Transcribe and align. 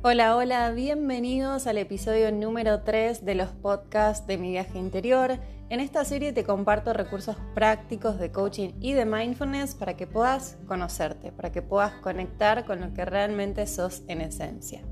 Hola, 0.00 0.36
hola, 0.36 0.70
bienvenidos 0.70 1.66
al 1.66 1.76
episodio 1.76 2.30
número 2.30 2.82
3 2.82 3.24
de 3.24 3.34
los 3.34 3.48
podcasts 3.48 4.28
de 4.28 4.38
mi 4.38 4.52
viaje 4.52 4.78
interior. 4.78 5.40
En 5.70 5.80
esta 5.80 6.04
serie 6.04 6.32
te 6.32 6.44
comparto 6.44 6.92
recursos 6.92 7.34
prácticos 7.52 8.16
de 8.20 8.30
coaching 8.30 8.74
y 8.80 8.92
de 8.92 9.04
mindfulness 9.04 9.74
para 9.74 9.96
que 9.96 10.06
puedas 10.06 10.56
conocerte, 10.68 11.32
para 11.32 11.50
que 11.50 11.62
puedas 11.62 11.94
conectar 11.94 12.64
con 12.64 12.80
lo 12.80 12.94
que 12.94 13.04
realmente 13.04 13.66
sos 13.66 14.02
en 14.06 14.20
esencia. 14.20 14.82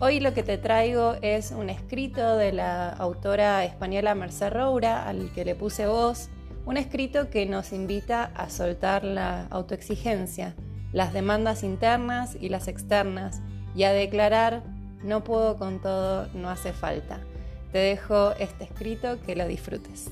Hoy 0.00 0.20
lo 0.20 0.34
que 0.34 0.42
te 0.42 0.58
traigo 0.58 1.14
es 1.22 1.50
un 1.50 1.70
escrito 1.70 2.36
de 2.36 2.52
la 2.52 2.90
autora 2.90 3.64
española 3.64 4.14
Merced 4.14 4.52
Roura, 4.52 5.08
al 5.08 5.32
que 5.32 5.46
le 5.46 5.54
puse 5.54 5.86
voz, 5.86 6.28
un 6.66 6.76
escrito 6.76 7.30
que 7.30 7.46
nos 7.46 7.72
invita 7.72 8.24
a 8.34 8.50
soltar 8.50 9.02
la 9.02 9.46
autoexigencia, 9.46 10.56
las 10.92 11.14
demandas 11.14 11.62
internas 11.62 12.36
y 12.38 12.50
las 12.50 12.68
externas, 12.68 13.40
y 13.74 13.84
a 13.84 13.92
declarar, 13.92 14.62
no 15.02 15.24
puedo 15.24 15.58
con 15.58 15.80
todo, 15.80 16.28
no 16.34 16.50
hace 16.50 16.72
falta. 16.72 17.20
Te 17.72 17.78
dejo 17.78 18.32
este 18.32 18.64
escrito, 18.64 19.20
que 19.24 19.36
lo 19.36 19.46
disfrutes. 19.46 20.10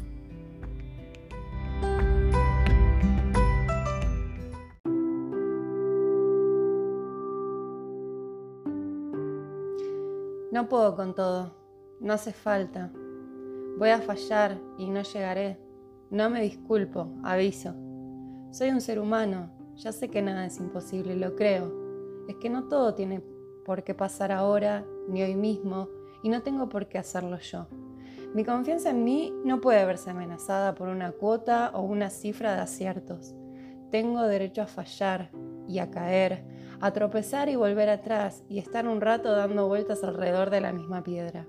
No 10.50 10.68
puedo 10.68 10.96
con 10.96 11.14
todo, 11.14 11.54
no 12.00 12.12
hace 12.14 12.32
falta. 12.32 12.90
Voy 13.76 13.90
a 13.90 14.00
fallar 14.00 14.58
y 14.78 14.90
no 14.90 15.02
llegaré. 15.02 15.58
No 16.10 16.30
me 16.30 16.40
disculpo, 16.40 17.12
aviso. 17.22 17.74
Soy 18.50 18.70
un 18.70 18.80
ser 18.80 18.98
humano, 18.98 19.50
ya 19.76 19.92
sé 19.92 20.08
que 20.08 20.22
nada 20.22 20.46
es 20.46 20.58
imposible, 20.58 21.16
lo 21.16 21.36
creo. 21.36 21.72
Es 22.28 22.36
que 22.36 22.50
no 22.50 22.66
todo 22.66 22.94
tiene 22.94 23.22
por 23.68 23.84
qué 23.84 23.92
pasar 23.92 24.32
ahora 24.32 24.86
ni 25.08 25.22
hoy 25.22 25.34
mismo 25.34 25.90
y 26.22 26.30
no 26.30 26.40
tengo 26.42 26.70
por 26.70 26.88
qué 26.88 26.96
hacerlo 26.96 27.38
yo. 27.38 27.66
Mi 28.32 28.42
confianza 28.42 28.88
en 28.88 29.04
mí 29.04 29.30
no 29.44 29.60
puede 29.60 29.84
verse 29.84 30.08
amenazada 30.08 30.74
por 30.74 30.88
una 30.88 31.12
cuota 31.12 31.70
o 31.74 31.82
una 31.82 32.08
cifra 32.08 32.54
de 32.54 32.62
aciertos. 32.62 33.34
Tengo 33.90 34.22
derecho 34.22 34.62
a 34.62 34.66
fallar 34.66 35.30
y 35.68 35.80
a 35.80 35.90
caer, 35.90 36.46
a 36.80 36.94
tropezar 36.94 37.50
y 37.50 37.56
volver 37.56 37.90
atrás 37.90 38.42
y 38.48 38.58
estar 38.58 38.88
un 38.88 39.02
rato 39.02 39.32
dando 39.32 39.68
vueltas 39.68 40.02
alrededor 40.02 40.48
de 40.48 40.62
la 40.62 40.72
misma 40.72 41.02
piedra. 41.02 41.46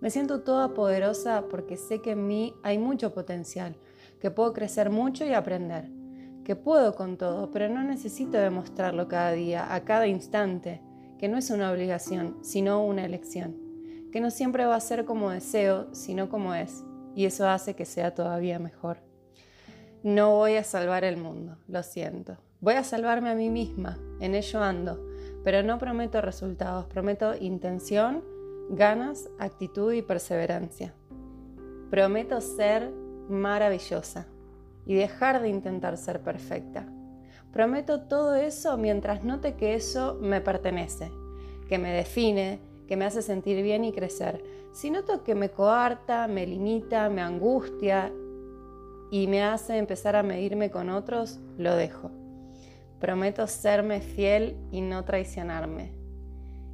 Me 0.00 0.08
siento 0.08 0.40
toda 0.40 0.72
poderosa 0.72 1.48
porque 1.50 1.76
sé 1.76 2.00
que 2.00 2.12
en 2.12 2.26
mí 2.26 2.54
hay 2.62 2.78
mucho 2.78 3.12
potencial, 3.12 3.76
que 4.20 4.30
puedo 4.30 4.54
crecer 4.54 4.88
mucho 4.88 5.26
y 5.26 5.34
aprender, 5.34 5.90
que 6.44 6.56
puedo 6.56 6.94
con 6.94 7.18
todo, 7.18 7.50
pero 7.50 7.68
no 7.68 7.82
necesito 7.82 8.38
demostrarlo 8.38 9.06
cada 9.06 9.32
día, 9.32 9.74
a 9.74 9.84
cada 9.84 10.06
instante 10.06 10.80
que 11.18 11.28
no 11.28 11.38
es 11.38 11.50
una 11.50 11.70
obligación, 11.70 12.36
sino 12.42 12.84
una 12.84 13.04
elección, 13.04 13.56
que 14.12 14.20
no 14.20 14.30
siempre 14.30 14.66
va 14.66 14.76
a 14.76 14.80
ser 14.80 15.04
como 15.04 15.30
deseo, 15.30 15.92
sino 15.92 16.28
como 16.28 16.54
es, 16.54 16.84
y 17.14 17.24
eso 17.24 17.48
hace 17.48 17.74
que 17.74 17.84
sea 17.84 18.14
todavía 18.14 18.58
mejor. 18.58 18.98
No 20.02 20.36
voy 20.36 20.56
a 20.56 20.64
salvar 20.64 21.04
el 21.04 21.16
mundo, 21.16 21.56
lo 21.66 21.82
siento. 21.82 22.36
Voy 22.60 22.74
a 22.74 22.84
salvarme 22.84 23.30
a 23.30 23.34
mí 23.34 23.50
misma, 23.50 23.98
en 24.20 24.34
ello 24.34 24.62
ando, 24.62 25.04
pero 25.44 25.62
no 25.62 25.78
prometo 25.78 26.20
resultados, 26.20 26.86
prometo 26.86 27.34
intención, 27.36 28.22
ganas, 28.70 29.28
actitud 29.38 29.92
y 29.92 30.02
perseverancia. 30.02 30.94
Prometo 31.90 32.40
ser 32.40 32.90
maravillosa 33.28 34.26
y 34.86 34.94
dejar 34.94 35.42
de 35.42 35.48
intentar 35.48 35.96
ser 35.96 36.20
perfecta. 36.20 36.86
Prometo 37.56 38.02
todo 38.02 38.34
eso 38.34 38.76
mientras 38.76 39.24
note 39.24 39.54
que 39.54 39.72
eso 39.72 40.18
me 40.20 40.42
pertenece, 40.42 41.10
que 41.70 41.78
me 41.78 41.90
define, 41.90 42.60
que 42.86 42.98
me 42.98 43.06
hace 43.06 43.22
sentir 43.22 43.62
bien 43.62 43.82
y 43.82 43.92
crecer. 43.92 44.44
Si 44.74 44.90
noto 44.90 45.24
que 45.24 45.34
me 45.34 45.48
coarta, 45.48 46.28
me 46.28 46.46
limita, 46.46 47.08
me 47.08 47.22
angustia 47.22 48.12
y 49.10 49.26
me 49.26 49.42
hace 49.42 49.78
empezar 49.78 50.16
a 50.16 50.22
medirme 50.22 50.70
con 50.70 50.90
otros, 50.90 51.40
lo 51.56 51.74
dejo. 51.74 52.10
Prometo 53.00 53.46
serme 53.46 54.02
fiel 54.02 54.58
y 54.70 54.82
no 54.82 55.06
traicionarme. 55.06 55.92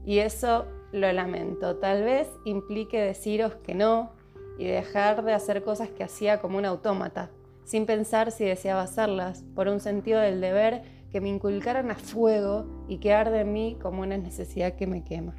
Y 0.04 0.18
eso 0.18 0.66
lo 0.90 1.12
lamento. 1.12 1.76
Tal 1.76 2.02
vez 2.02 2.28
implique 2.44 3.00
deciros 3.00 3.54
que 3.54 3.76
no 3.76 4.10
y 4.58 4.64
dejar 4.64 5.24
de 5.24 5.32
hacer 5.32 5.62
cosas 5.62 5.90
que 5.90 6.02
hacía 6.02 6.40
como 6.40 6.58
un 6.58 6.64
autómata 6.64 7.30
sin 7.64 7.86
pensar 7.86 8.30
si 8.30 8.44
deseaba 8.44 8.82
hacerlas, 8.82 9.44
por 9.54 9.68
un 9.68 9.80
sentido 9.80 10.20
del 10.20 10.40
deber 10.40 10.82
que 11.10 11.20
me 11.20 11.28
inculcaran 11.28 11.90
a 11.90 11.94
fuego 11.94 12.66
y 12.88 12.98
que 12.98 13.12
arde 13.12 13.40
en 13.40 13.52
mí 13.52 13.76
como 13.80 14.02
una 14.02 14.16
necesidad 14.16 14.74
que 14.74 14.86
me 14.86 15.04
quema. 15.04 15.34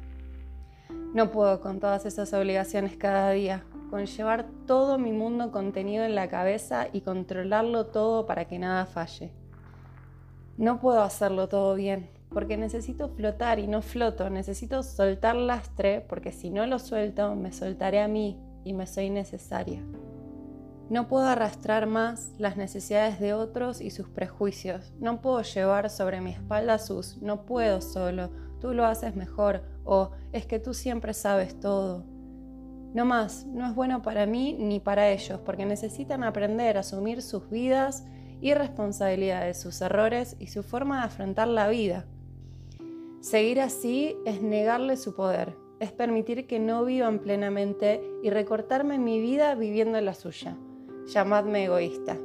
No 1.14 1.30
puedo 1.30 1.60
con 1.60 1.80
todas 1.80 2.06
esas 2.06 2.32
obligaciones 2.32 2.96
cada 2.96 3.30
día, 3.30 3.64
con 3.90 4.06
llevar 4.06 4.46
todo 4.66 4.98
mi 4.98 5.12
mundo 5.12 5.52
contenido 5.52 6.04
en 6.04 6.14
la 6.14 6.28
cabeza 6.28 6.88
y 6.92 7.02
controlarlo 7.02 7.86
todo 7.86 8.26
para 8.26 8.46
que 8.46 8.58
nada 8.58 8.86
falle. 8.86 9.30
No 10.56 10.80
puedo 10.80 11.02
hacerlo 11.02 11.48
todo 11.48 11.74
bien, 11.74 12.08
porque 12.30 12.56
necesito 12.56 13.08
flotar 13.08 13.58
y 13.58 13.66
no 13.66 13.82
floto, 13.82 14.30
necesito 14.30 14.82
soltar 14.82 15.36
lastre, 15.36 16.00
porque 16.08 16.32
si 16.32 16.50
no 16.50 16.66
lo 16.66 16.78
suelto, 16.78 17.34
me 17.36 17.52
soltaré 17.52 18.00
a 18.00 18.08
mí 18.08 18.36
y 18.64 18.72
me 18.72 18.86
soy 18.86 19.10
necesaria. 19.10 19.82
No 20.90 21.08
puedo 21.08 21.24
arrastrar 21.24 21.86
más 21.86 22.32
las 22.36 22.58
necesidades 22.58 23.18
de 23.18 23.32
otros 23.32 23.80
y 23.80 23.90
sus 23.90 24.08
prejuicios. 24.10 24.92
No 25.00 25.22
puedo 25.22 25.40
llevar 25.40 25.88
sobre 25.88 26.20
mi 26.20 26.32
espalda 26.32 26.78
sus 26.78 27.22
no 27.22 27.46
puedo 27.46 27.80
solo, 27.80 28.30
tú 28.60 28.74
lo 28.74 28.84
haces 28.84 29.16
mejor 29.16 29.62
o 29.84 30.10
es 30.32 30.44
que 30.44 30.58
tú 30.58 30.74
siempre 30.74 31.14
sabes 31.14 31.58
todo. 31.58 32.04
No 32.92 33.06
más, 33.06 33.46
no 33.46 33.66
es 33.66 33.74
bueno 33.74 34.02
para 34.02 34.26
mí 34.26 34.56
ni 34.58 34.78
para 34.78 35.08
ellos 35.08 35.40
porque 35.40 35.64
necesitan 35.64 36.22
aprender 36.22 36.76
a 36.76 36.80
asumir 36.80 37.22
sus 37.22 37.48
vidas 37.48 38.04
y 38.42 38.52
responsabilidades, 38.52 39.58
sus 39.58 39.80
errores 39.80 40.36
y 40.38 40.48
su 40.48 40.62
forma 40.62 40.98
de 40.98 41.06
afrontar 41.06 41.48
la 41.48 41.68
vida. 41.68 42.04
Seguir 43.20 43.62
así 43.62 44.16
es 44.26 44.42
negarle 44.42 44.98
su 44.98 45.14
poder, 45.14 45.56
es 45.80 45.92
permitir 45.92 46.46
que 46.46 46.60
no 46.60 46.84
vivan 46.84 47.20
plenamente 47.20 48.02
y 48.22 48.28
recortarme 48.28 48.98
mi 48.98 49.18
vida 49.18 49.54
viviendo 49.54 49.98
la 50.02 50.12
suya 50.12 50.58
llamadme 51.06 51.64
egoísta. 51.64 52.16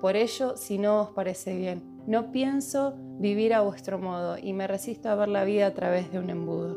Por 0.00 0.16
ello, 0.16 0.56
si 0.56 0.78
no 0.78 1.00
os 1.00 1.10
parece 1.10 1.56
bien, 1.56 1.82
no 2.06 2.30
pienso 2.30 2.94
vivir 3.18 3.54
a 3.54 3.62
vuestro 3.62 3.98
modo 3.98 4.36
y 4.38 4.52
me 4.52 4.66
resisto 4.66 5.08
a 5.08 5.14
ver 5.14 5.28
la 5.28 5.44
vida 5.44 5.66
a 5.66 5.74
través 5.74 6.12
de 6.12 6.18
un 6.18 6.28
embudo. 6.28 6.76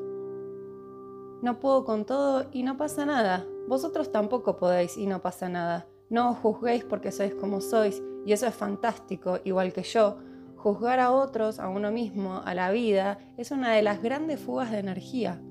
No 1.42 1.60
puedo 1.60 1.84
con 1.84 2.06
todo 2.06 2.48
y 2.52 2.64
no 2.64 2.78
pasa 2.78 3.06
nada. 3.06 3.46
Vosotros 3.68 4.12
tampoco 4.12 4.58
podéis 4.58 4.98
y 4.98 5.06
no 5.06 5.22
pasa 5.22 5.50
nada. 5.50 5.88
No 6.10 6.32
os 6.32 6.38
juzguéis 6.38 6.86
porque 6.86 7.12
sois 7.12 7.36
como 7.36 7.60
sois 7.60 8.02
y 8.26 8.32
eso 8.32 8.48
es 8.48 8.56
fantástico, 8.56 9.40
igual 9.44 9.74
que 9.74 9.84
yo. 9.84 10.18
Juzgar 10.56 11.00
a 11.00 11.12
otros, 11.12 11.60
a 11.60 11.70
uno 11.70 11.92
mismo, 11.92 12.42
a 12.44 12.54
la 12.56 12.72
vida, 12.72 13.20
es 13.38 13.52
una 13.52 13.74
de 13.74 13.82
las 13.82 14.02
grandes 14.02 14.40
fugas 14.40 14.72
de 14.72 14.80
energía. 14.80 15.42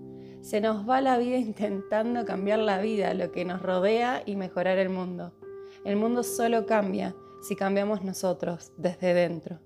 Se 0.41 0.61
nos 0.61 0.89
va 0.89 1.01
la 1.01 1.19
vida 1.19 1.37
intentando 1.39 2.25
cambiar 2.25 2.61
la 2.61 2.81
vida, 2.81 3.15
lo 3.15 3.31
que 3.31 3.45
nos 3.45 3.63
rodea 3.63 4.23
y 4.25 4.37
mejorar 4.37 4.79
el 4.79 4.89
mundo. 4.89 5.33
El 5.85 5.97
mundo 5.97 6.23
solo 6.23 6.67
cambia 6.67 7.15
si 7.43 7.57
cambiamos 7.57 8.03
nosotros 8.03 8.73
desde 8.77 9.15
dentro. 9.15 9.61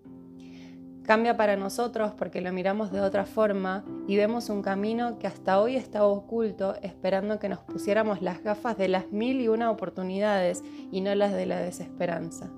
Cambia 1.05 1.37
para 1.37 1.57
nosotros 1.57 2.13
porque 2.17 2.41
lo 2.41 2.53
miramos 2.53 2.93
de 2.93 3.01
otra 3.01 3.25
forma 3.25 3.85
y 4.07 4.17
vemos 4.17 4.49
un 4.49 4.63
camino 4.63 5.19
que 5.19 5.27
hasta 5.27 5.61
hoy 5.61 5.75
estaba 5.75 6.07
oculto 6.07 6.77
esperando 6.83 7.39
que 7.39 7.49
nos 7.49 7.59
pusiéramos 7.61 8.23
las 8.23 8.43
gafas 8.45 8.77
de 8.79 8.89
las 8.89 9.11
mil 9.11 9.41
y 9.41 9.49
una 9.49 9.71
oportunidades 9.71 10.63
y 10.93 11.01
no 11.01 11.13
las 11.15 11.33
de 11.33 11.47
la 11.47 11.59
desesperanza. 11.59 12.51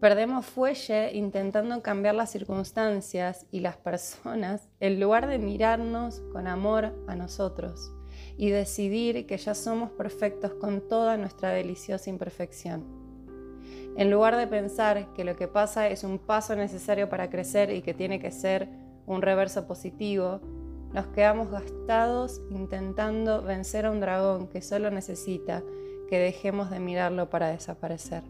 Perdemos 0.00 0.46
fuelle 0.46 1.12
intentando 1.16 1.82
cambiar 1.82 2.14
las 2.14 2.30
circunstancias 2.30 3.46
y 3.50 3.60
las 3.60 3.76
personas 3.76 4.68
en 4.78 5.00
lugar 5.00 5.26
de 5.26 5.38
mirarnos 5.38 6.22
con 6.32 6.46
amor 6.46 6.94
a 7.08 7.16
nosotros 7.16 7.97
y 8.38 8.50
decidir 8.50 9.26
que 9.26 9.36
ya 9.36 9.54
somos 9.54 9.90
perfectos 9.90 10.54
con 10.54 10.80
toda 10.80 11.16
nuestra 11.16 11.50
deliciosa 11.50 12.08
imperfección. 12.08 12.84
En 13.96 14.12
lugar 14.12 14.36
de 14.36 14.46
pensar 14.46 15.12
que 15.12 15.24
lo 15.24 15.34
que 15.34 15.48
pasa 15.48 15.88
es 15.88 16.04
un 16.04 16.20
paso 16.20 16.54
necesario 16.54 17.08
para 17.08 17.30
crecer 17.30 17.70
y 17.70 17.82
que 17.82 17.94
tiene 17.94 18.20
que 18.20 18.30
ser 18.30 18.68
un 19.06 19.22
reverso 19.22 19.66
positivo, 19.66 20.40
nos 20.92 21.08
quedamos 21.08 21.50
gastados 21.50 22.40
intentando 22.50 23.42
vencer 23.42 23.86
a 23.86 23.90
un 23.90 23.98
dragón 23.98 24.46
que 24.46 24.62
solo 24.62 24.88
necesita 24.90 25.64
que 26.08 26.20
dejemos 26.20 26.70
de 26.70 26.78
mirarlo 26.78 27.28
para 27.28 27.48
desaparecer. 27.48 28.22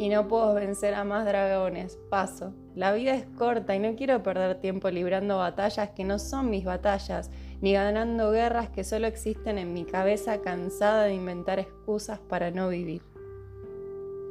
Y 0.00 0.08
no 0.08 0.26
puedo 0.26 0.52
vencer 0.54 0.94
a 0.94 1.04
más 1.04 1.24
dragones, 1.24 1.96
paso. 2.10 2.52
La 2.74 2.92
vida 2.92 3.14
es 3.14 3.24
corta 3.38 3.76
y 3.76 3.78
no 3.78 3.94
quiero 3.94 4.20
perder 4.24 4.60
tiempo 4.60 4.90
librando 4.90 5.38
batallas 5.38 5.90
que 5.90 6.02
no 6.02 6.18
son 6.18 6.50
mis 6.50 6.64
batallas 6.64 7.30
ni 7.64 7.72
ganando 7.72 8.30
guerras 8.30 8.68
que 8.68 8.84
solo 8.84 9.06
existen 9.06 9.56
en 9.56 9.72
mi 9.72 9.86
cabeza 9.86 10.42
cansada 10.42 11.04
de 11.04 11.14
inventar 11.14 11.58
excusas 11.58 12.18
para 12.18 12.50
no 12.50 12.68
vivir. 12.68 13.00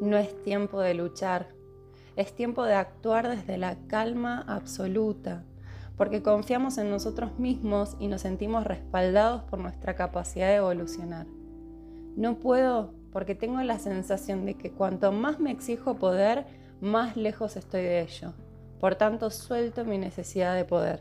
No 0.02 0.18
es 0.18 0.40
tiempo 0.44 0.82
de 0.82 0.94
luchar, 0.94 1.48
es 2.16 2.36
tiempo 2.36 2.64
de 2.64 2.76
actuar 2.76 3.28
desde 3.28 3.58
la 3.58 3.76
calma 3.88 4.46
absoluta, 4.48 5.46
porque 5.98 6.22
confiamos 6.22 6.78
en 6.78 6.92
nosotros 6.92 7.40
mismos 7.40 7.98
y 8.00 8.08
nos 8.08 8.22
sentimos 8.22 8.66
respaldados 8.66 9.42
por 9.46 9.58
nuestra 9.58 9.96
capacidad 9.96 10.50
de 10.50 10.58
evolucionar. 10.58 11.26
No 12.16 12.38
puedo 12.38 12.94
porque 13.12 13.34
tengo 13.34 13.60
la 13.64 13.80
sensación 13.80 14.46
de 14.46 14.54
que 14.60 14.70
cuanto 14.70 15.12
más 15.12 15.40
me 15.40 15.50
exijo 15.50 15.96
poder, 15.96 16.46
más 16.82 17.18
lejos 17.18 17.58
estoy 17.58 17.82
de 17.82 18.02
ello. 18.02 18.34
Por 18.80 18.94
tanto, 18.94 19.32
suelto 19.32 19.86
mi 19.86 19.98
necesidad 19.98 20.56
de 20.56 20.66
poder. 20.66 21.00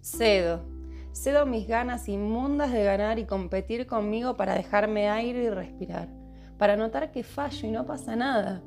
Cedo. 0.00 0.77
Cedo 1.12 1.46
mis 1.46 1.66
ganas 1.66 2.08
inmundas 2.08 2.72
de 2.72 2.84
ganar 2.84 3.18
y 3.18 3.24
competir 3.24 3.86
conmigo 3.86 4.36
para 4.36 4.54
dejarme 4.54 5.08
aire 5.08 5.44
y 5.44 5.50
respirar, 5.50 6.08
para 6.58 6.76
notar 6.76 7.10
que 7.10 7.22
fallo 7.22 7.68
y 7.68 7.70
no 7.70 7.86
pasa 7.86 8.14
nada, 8.14 8.62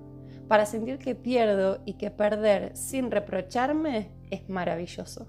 para 0.47 0.65
sentir 0.65 0.97
que 0.97 1.15
pierdo 1.15 1.81
y 1.85 1.93
que 1.93 2.11
perder 2.11 2.75
sin 2.75 3.09
reprocharme 3.09 4.11
es 4.29 4.49
maravilloso. 4.49 5.27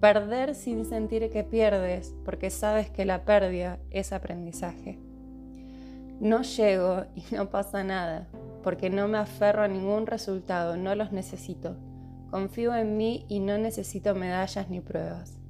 Perder 0.00 0.54
sin 0.54 0.84
sentir 0.84 1.30
que 1.30 1.44
pierdes 1.44 2.14
porque 2.24 2.50
sabes 2.50 2.90
que 2.90 3.04
la 3.04 3.24
pérdida 3.24 3.78
es 3.90 4.12
aprendizaje. 4.12 4.98
No 6.20 6.42
llego 6.42 7.04
y 7.14 7.24
no 7.34 7.50
pasa 7.50 7.82
nada 7.82 8.28
porque 8.62 8.90
no 8.90 9.08
me 9.08 9.18
aferro 9.18 9.62
a 9.62 9.68
ningún 9.68 10.06
resultado, 10.06 10.76
no 10.76 10.94
los 10.94 11.12
necesito. 11.12 11.76
Confío 12.30 12.74
en 12.74 12.96
mí 12.96 13.26
y 13.28 13.40
no 13.40 13.58
necesito 13.58 14.14
medallas 14.14 14.70
ni 14.70 14.80
pruebas. 14.80 15.41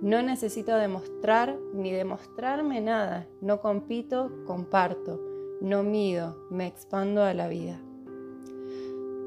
No 0.00 0.22
necesito 0.22 0.76
demostrar 0.76 1.56
ni 1.72 1.92
demostrarme 1.92 2.80
nada. 2.80 3.26
No 3.40 3.60
compito, 3.60 4.30
comparto. 4.46 5.20
No 5.60 5.82
mido, 5.82 6.36
me 6.50 6.66
expando 6.66 7.22
a 7.22 7.32
la 7.32 7.48
vida. 7.48 7.80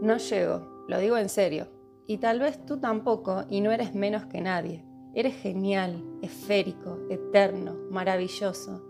No 0.01 0.17
llego, 0.17 0.85
lo 0.87 0.99
digo 0.99 1.17
en 1.17 1.29
serio. 1.29 1.67
Y 2.05 2.17
tal 2.17 2.39
vez 2.39 2.63
tú 2.65 2.77
tampoco 2.77 3.45
y 3.49 3.61
no 3.61 3.71
eres 3.71 3.95
menos 3.95 4.25
que 4.25 4.41
nadie. 4.41 4.83
Eres 5.13 5.35
genial, 5.35 6.03
esférico, 6.21 6.99
eterno, 7.09 7.75
maravilloso. 7.89 8.83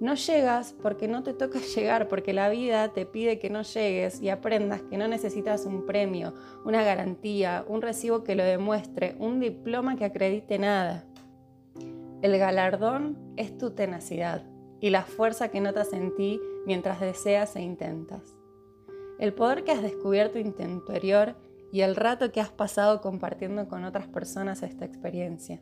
No 0.00 0.14
llegas 0.14 0.74
porque 0.82 1.08
no 1.08 1.22
te 1.22 1.34
toca 1.34 1.58
llegar, 1.74 2.08
porque 2.08 2.32
la 2.32 2.48
vida 2.48 2.92
te 2.92 3.06
pide 3.06 3.38
que 3.38 3.50
no 3.50 3.62
llegues 3.62 4.20
y 4.20 4.28
aprendas 4.28 4.82
que 4.82 4.98
no 4.98 5.08
necesitas 5.08 5.66
un 5.66 5.86
premio, 5.86 6.34
una 6.64 6.82
garantía, 6.82 7.64
un 7.66 7.82
recibo 7.82 8.22
que 8.22 8.34
lo 8.34 8.44
demuestre, 8.44 9.16
un 9.18 9.40
diploma 9.40 9.96
que 9.96 10.04
acredite 10.04 10.58
nada. 10.58 11.06
El 12.24 12.38
galardón 12.38 13.18
es 13.36 13.58
tu 13.58 13.72
tenacidad 13.72 14.46
y 14.80 14.88
la 14.88 15.02
fuerza 15.02 15.50
que 15.50 15.60
notas 15.60 15.92
en 15.92 16.16
ti 16.16 16.40
mientras 16.64 16.98
deseas 16.98 17.54
e 17.54 17.60
intentas 17.60 18.34
el 19.18 19.34
poder 19.34 19.62
que 19.62 19.72
has 19.72 19.82
descubierto 19.82 20.38
en 20.38 20.54
tu 20.54 20.62
interior 20.62 21.36
y 21.70 21.82
el 21.82 21.96
rato 21.96 22.32
que 22.32 22.40
has 22.40 22.48
pasado 22.48 23.02
compartiendo 23.02 23.68
con 23.68 23.84
otras 23.84 24.08
personas 24.08 24.62
esta 24.62 24.86
experiencia. 24.86 25.60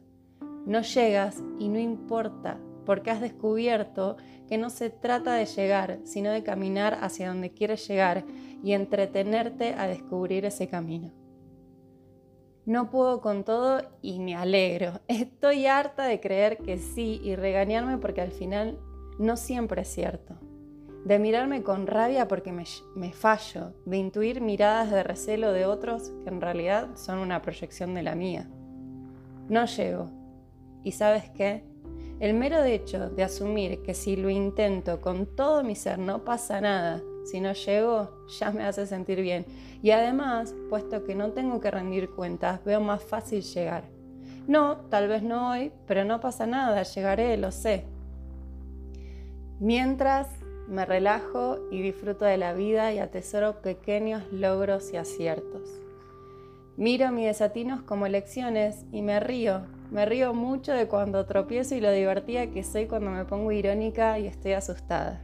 No 0.65 0.83
llegas 0.83 1.43
y 1.59 1.69
no 1.69 1.81
importa, 1.81 2.61
porque 2.87 3.11
has 3.11 3.21
descubierto 3.21 4.17
que 4.49 4.57
no 4.57 4.71
se 4.71 4.89
trata 4.89 5.35
de 5.35 5.47
llegar, 5.47 5.99
sino 6.05 6.31
de 6.31 6.45
caminar 6.45 6.99
hacia 7.01 7.27
donde 7.27 7.51
quieres 7.51 7.89
llegar 7.89 8.25
y 8.63 8.73
entretenerte 8.73 9.75
a 9.75 9.89
descubrir 9.89 10.45
ese 10.45 10.69
camino. 10.69 11.22
No 12.65 12.91
puedo 12.91 13.21
con 13.21 13.45
todo 13.45 13.83
y 14.03 14.19
me 14.21 14.35
alegro. 14.35 15.01
Estoy 15.09 15.67
harta 15.67 16.05
de 16.05 16.21
creer 16.21 16.59
que 16.59 16.79
sí 16.79 17.21
y 17.25 17.37
regañarme 17.37 17.99
porque 17.99 18.21
al 18.21 18.33
final 18.33 18.79
no 19.19 19.37
siempre 19.37 19.83
es 19.83 19.89
cierto 19.89 20.39
de 21.05 21.19
mirarme 21.19 21.63
con 21.63 21.87
rabia 21.87 22.29
porque 22.29 22.53
me, 22.53 23.13
fallo, 23.13 23.73
de 23.85 23.97
intuir 23.97 24.41
miradas 24.41 24.91
de 24.91 25.03
recelo 25.03 25.53
de 25.53 25.67
otros 25.67 26.11
que 26.23 26.29
en 26.29 26.41
realidad 26.41 26.91
son 26.95 27.19
una 27.19 27.43
proyección 27.43 27.95
de 27.95 28.03
la 28.03 28.15
mía. 28.15 28.49
No 29.49 29.65
llego. 29.67 30.11
¿Y 30.85 30.93
sabes 30.93 31.29
qué? 31.31 31.65
El 32.21 32.35
mero 32.35 32.63
hecho 32.63 33.11
de 33.11 33.25
asumir 33.25 33.83
que 33.83 33.95
si 33.95 34.15
lo 34.15 34.31
intento 34.31 35.01
con 35.01 35.27
todo 35.27 35.65
mi 35.65 35.75
ser 35.75 35.99
no 35.99 36.25
pasa 36.25 36.61
nada, 36.61 37.03
si 37.25 37.41
no 37.41 37.53
llego, 37.53 38.11
ya 38.39 38.51
me 38.51 38.65
hace 38.65 38.87
sentir 38.87 39.21
bien. 39.21 39.47
Y 39.83 39.91
además, 39.91 40.55
puesto 40.69 41.05
que 41.05 41.15
no 41.15 41.33
tengo 41.33 41.61
que 41.61 41.71
rendir 41.71 42.11
cuentas, 42.11 42.65
veo 42.65 42.81
más 42.81 43.03
fácil 43.03 43.43
llegar. 43.43 43.85
No, 44.47 44.77
tal 44.91 45.09
vez 45.09 45.23
no 45.23 45.51
hoy, 45.51 45.73
pero 45.87 46.05
no 46.05 46.21
pasa 46.21 46.47
nada, 46.47 46.83
llegaré, 46.83 47.37
lo 47.37 47.53
sé. 47.53 47.85
Mientras 49.61 50.29
me 50.69 50.85
relajo 50.85 51.59
y 51.71 51.83
disfruto 51.83 52.25
de 52.25 52.37
la 52.37 52.53
vida 52.53 52.93
y 52.93 52.99
atesoro 52.99 53.63
pequeños 53.63 54.25
logros 54.33 54.93
y 54.93 54.97
aciertos. 54.97 55.69
Miro 56.77 57.13
mis 57.13 57.27
desatinos 57.27 57.83
como 57.83 58.09
lecciones 58.09 58.87
y 58.91 59.03
me 59.03 59.21
río. 59.21 59.67
Me 59.91 60.07
río 60.07 60.33
mucho 60.33 60.73
de 60.73 60.89
cuando 60.89 61.27
tropiezo 61.27 61.75
y 61.75 61.81
lo 61.81 61.93
divertida 61.93 62.47
que 62.47 62.65
soy 62.65 62.87
cuando 62.87 63.11
me 63.11 63.25
pongo 63.27 63.53
irónica 63.53 64.19
y 64.19 64.27
estoy 64.27 64.53
asustada. 64.53 65.21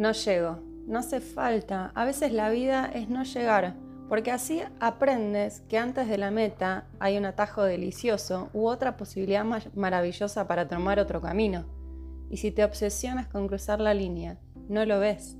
No 0.00 0.12
llego, 0.12 0.60
no 0.86 1.00
hace 1.00 1.20
falta. 1.20 1.92
A 1.94 2.06
veces 2.06 2.32
la 2.32 2.48
vida 2.48 2.86
es 2.86 3.10
no 3.10 3.22
llegar, 3.22 3.74
porque 4.08 4.30
así 4.30 4.62
aprendes 4.80 5.60
que 5.68 5.76
antes 5.76 6.08
de 6.08 6.16
la 6.16 6.30
meta 6.30 6.86
hay 6.98 7.18
un 7.18 7.26
atajo 7.26 7.64
delicioso 7.64 8.48
u 8.54 8.66
otra 8.66 8.96
posibilidad 8.96 9.44
maravillosa 9.74 10.46
para 10.46 10.68
tomar 10.68 11.00
otro 11.00 11.20
camino. 11.20 11.66
Y 12.30 12.38
si 12.38 12.50
te 12.50 12.64
obsesionas 12.64 13.26
con 13.26 13.46
cruzar 13.46 13.78
la 13.78 13.92
línea, 13.92 14.38
no 14.70 14.86
lo 14.86 15.00
ves. 15.00 15.36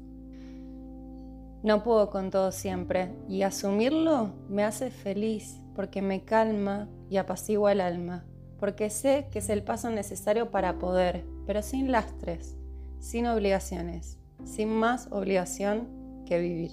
No 1.62 1.82
puedo 1.82 2.10
con 2.10 2.30
todo 2.30 2.52
siempre 2.52 3.14
y 3.30 3.40
asumirlo 3.40 4.34
me 4.50 4.64
hace 4.64 4.90
feliz 4.90 5.58
porque 5.74 6.02
me 6.02 6.26
calma 6.26 6.86
y 7.08 7.16
apacigua 7.16 7.72
el 7.72 7.80
alma, 7.80 8.26
porque 8.58 8.90
sé 8.90 9.28
que 9.32 9.38
es 9.38 9.48
el 9.48 9.62
paso 9.62 9.88
necesario 9.88 10.50
para 10.50 10.78
poder, 10.78 11.24
pero 11.46 11.62
sin 11.62 11.90
lastres, 11.90 12.58
sin 12.98 13.26
obligaciones, 13.26 14.19
sin 14.44 14.69
más 14.70 15.08
obligación 15.10 15.88
que 16.26 16.38
vivir. 16.38 16.70